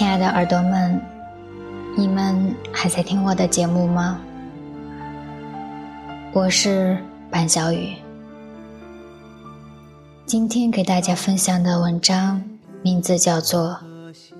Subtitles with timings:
[0.00, 0.98] 亲爱的耳朵们，
[1.94, 4.18] 你们还在听我的节目吗？
[6.32, 6.96] 我是
[7.30, 7.96] 板小雨。
[10.24, 12.42] 今天给大家分享的文章
[12.80, 13.78] 名字叫做《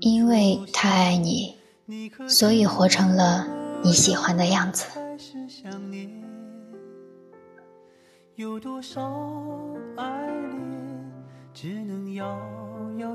[0.00, 1.54] 因为太爱你，
[2.28, 3.46] 所以活成了
[3.82, 4.84] 你喜欢的样子》。
[8.34, 9.00] 有多少
[9.96, 11.10] 爱恋，
[11.54, 12.38] 只能遥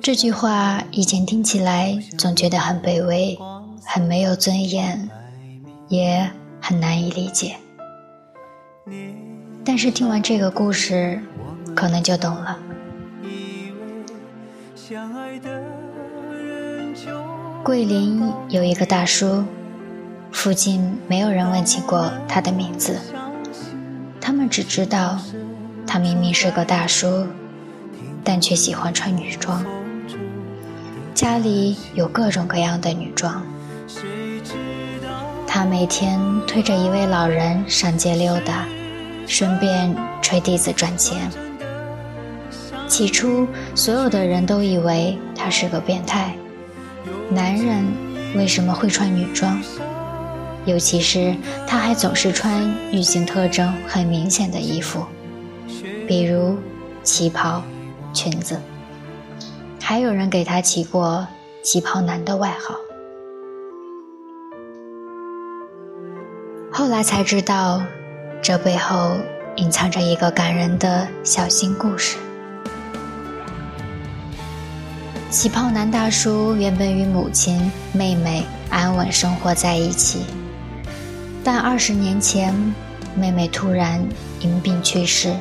[0.01, 3.37] 这句话以前听起来总觉得很卑微，
[3.85, 5.09] 很没有尊严，
[5.87, 6.29] 也
[6.61, 7.55] 很难以理解。
[9.63, 11.21] 但是听完这个故事，
[11.75, 12.57] 可能就懂了。
[17.63, 19.43] 桂林有一个大叔，
[20.31, 22.97] 附近没有人问起过他的名字，
[24.19, 25.19] 他们只知道
[25.85, 27.27] 他明明是个大叔，
[28.23, 29.65] 但却喜欢穿女装。
[31.13, 33.43] 家里有各种各样的女装，
[35.45, 38.65] 他每天推着一位老人上街溜达，
[39.27, 41.29] 顺便吹笛子赚钱。
[42.87, 46.33] 起初，所有的人都以为他是个变态。
[47.29, 47.85] 男人
[48.35, 49.61] 为什么会穿女装？
[50.65, 51.35] 尤其是
[51.67, 55.05] 他还总是穿女性特征很明显的衣服，
[56.07, 56.57] 比如
[57.03, 57.63] 旗袍、
[58.13, 58.59] 裙子。
[59.81, 61.27] 还有人给他起过
[61.63, 62.75] “旗袍男”的外号。
[66.71, 67.81] 后来才知道，
[68.41, 69.17] 这背后
[69.55, 72.17] 隐藏着一个感人的小心故事。
[75.31, 80.25] 旗袍男大叔原本与母亲、妹妹安稳生活在一起，
[81.43, 82.53] 但二十年前，
[83.15, 84.03] 妹妹突然
[84.39, 85.35] 因病去世，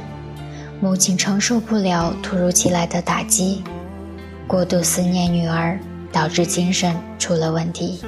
[0.80, 3.62] 母亲承受不了突如其来的打击。
[4.46, 5.78] 过度思念女儿，
[6.12, 8.00] 导致精神出了问题。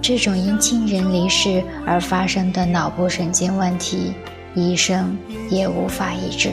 [0.00, 4.14] 这种因亲人离世而发生的脑部神经问题，
[4.54, 5.18] 医生
[5.50, 6.52] 也无法医治。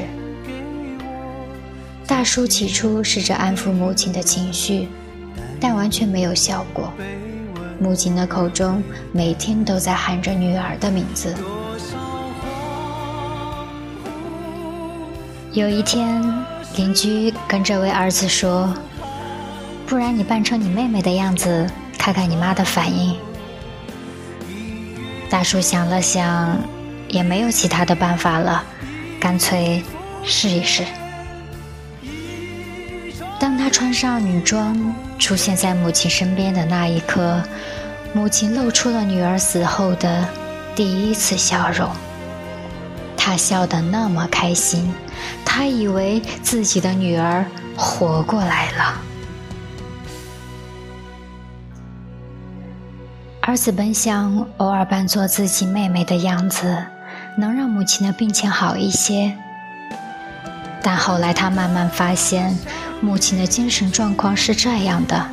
[2.08, 4.88] 大叔起初试着安抚母亲的情绪，
[5.60, 6.92] 但完全没有效果。
[7.80, 11.34] 母亲的口中每天都在喊着女儿的名字。
[15.56, 16.22] 有一天。
[16.76, 18.76] 邻居跟这位儿子说
[19.88, 21.66] ：“不然你扮成你妹妹的样子，
[21.98, 23.18] 看看你妈的反应。”
[25.32, 26.58] 大叔想了想，
[27.08, 28.62] 也没有其他的办法了，
[29.22, 29.82] 干脆
[30.22, 30.84] 试一试。
[33.40, 37.42] 当他穿上女装出现在母亲身边的那一刻，
[38.12, 40.28] 母亲露出了女儿死后的
[40.76, 41.90] 第一次笑容。
[43.16, 44.94] 她笑得那么开心。
[45.58, 47.46] 他以为自己的女儿
[47.78, 49.02] 活过来了。
[53.40, 56.86] 儿子本想偶尔扮作自己妹妹的样子，
[57.38, 59.34] 能让母亲的病情好一些。
[60.82, 62.54] 但后来他慢慢发现，
[63.00, 65.26] 母亲的精神状况是这样的：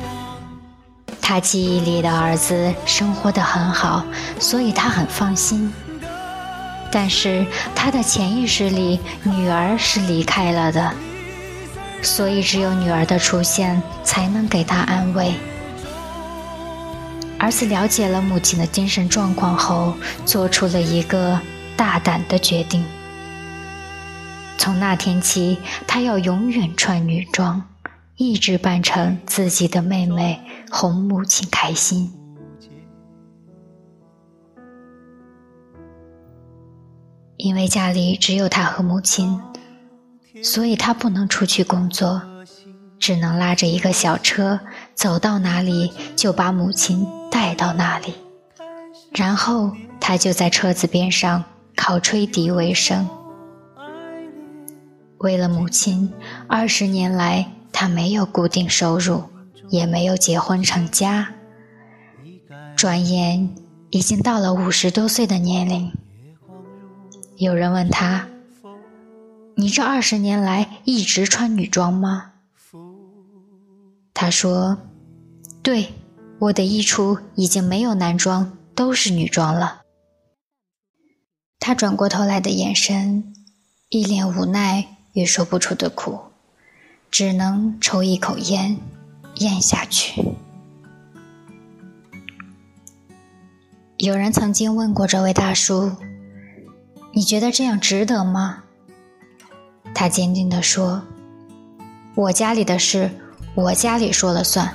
[1.21, 4.05] 他记忆里的儿子生活的很好，
[4.39, 5.73] 所以他很放心。
[6.95, 7.43] 但是
[7.75, 10.93] 他的潜意识里，女儿是离开了的，
[12.03, 15.33] 所以只有女儿的出现才能给他安慰。
[17.39, 21.41] 儿子了解了母亲的精神状况后，做出了一个
[21.75, 22.85] 大胆的决定：
[24.59, 27.63] 从那天起，他要永远穿女装，
[28.17, 30.39] 一直扮成自己的妹妹，
[30.69, 32.22] 哄母亲开心。
[37.43, 39.37] 因为家里只有他和母亲，
[40.41, 42.21] 所以他不能出去工作，
[42.97, 44.61] 只能拉着一个小车，
[44.95, 48.13] 走到哪里就把母亲带到哪里，
[49.11, 51.43] 然后他就在车子边上
[51.75, 53.05] 靠吹笛为生。
[55.17, 56.13] 为了母亲，
[56.47, 59.21] 二十年来他没有固定收入，
[59.67, 61.27] 也没有结婚成家，
[62.77, 63.53] 转眼
[63.89, 65.91] 已经到了五十多岁的年龄。
[67.37, 68.27] 有人问他
[69.57, 72.33] ：“你这二十年来一直穿女装吗？”
[74.13, 74.77] 他说
[75.63, 75.93] ：“对，
[76.39, 79.81] 我的衣橱已经没有男装，都是女装了。”
[81.59, 83.33] 他转过头来的眼神，
[83.89, 86.19] 一脸无奈与说不出的苦，
[87.09, 88.77] 只能抽一口烟，
[89.37, 90.35] 咽下去。
[93.97, 95.91] 有人曾经问过这位大叔。
[97.15, 98.63] 你觉得这样值得吗？
[99.93, 101.03] 他坚定地说
[102.17, 103.11] ：“我家里的事，
[103.53, 104.73] 我家里说了算，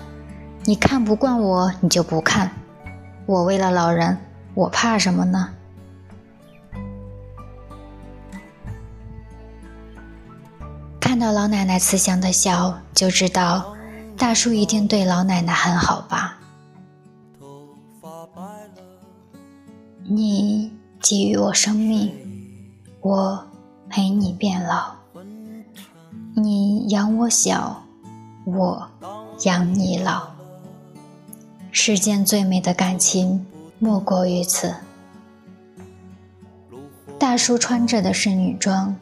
[0.64, 2.52] 你看不惯我，你就不看。
[3.26, 4.16] 我为了老人，
[4.54, 5.52] 我怕什么呢？
[11.00, 13.74] 看到老奶奶慈祥的笑，就知道
[14.16, 16.38] 大叔一定对老奶奶很好吧。
[20.04, 22.14] 你给予我生命，
[23.08, 23.42] 我
[23.88, 24.92] 陪你变老。
[26.34, 27.82] 你养我小，
[28.44, 28.86] 我
[29.44, 30.28] 养你老。
[31.72, 33.46] 世间最美的感情
[33.78, 34.74] 莫过于此。
[37.18, 38.94] 大叔穿着的是女装，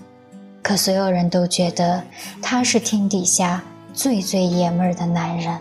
[0.62, 2.00] 可所有人都觉得
[2.40, 3.60] 他是天底下
[3.92, 5.60] 最最爷们儿的男人。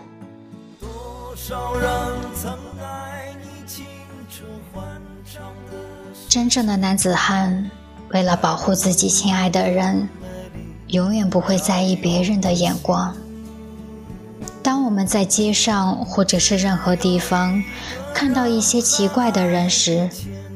[6.28, 7.68] 真正的男子汉，
[8.10, 10.08] 为了保护自己亲爱的人，
[10.88, 13.14] 永远不会在意别人的眼光。
[14.62, 17.62] 当我们在街上或者是任何地方
[18.12, 20.08] 看到一些奇怪的人时，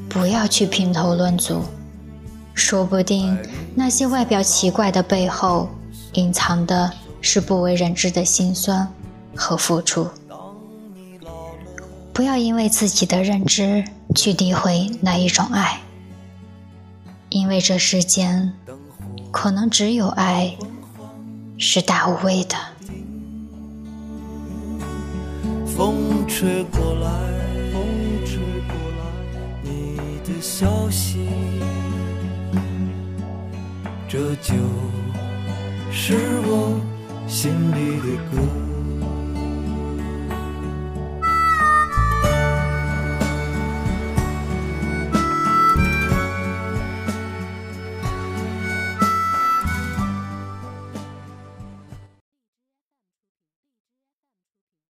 [0.09, 1.61] 不要去评头论足，
[2.53, 3.37] 说不定
[3.75, 5.69] 那些外表奇怪的背后，
[6.13, 8.87] 隐藏的是不为人知的辛酸
[9.35, 10.07] 和付出。
[12.11, 13.83] 不要因为自己的认知
[14.15, 15.79] 去诋毁那一种爱，
[17.31, 18.53] 因为这世间
[19.31, 20.57] 可能只有爱
[21.57, 22.55] 是大无畏的。
[25.65, 27.09] 风吹过来，
[29.63, 31.25] 你的消息，
[34.09, 34.53] 这就
[35.89, 36.77] 是我
[37.27, 38.70] 心里的歌。